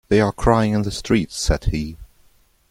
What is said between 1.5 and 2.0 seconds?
he.